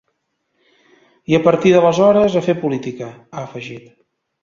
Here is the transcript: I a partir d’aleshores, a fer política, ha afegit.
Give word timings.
I 1.33 1.37
a 1.39 1.41
partir 1.49 1.75
d’aleshores, 1.75 2.41
a 2.41 2.45
fer 2.49 2.59
política, 2.65 3.15
ha 3.33 3.45
afegit. 3.49 3.91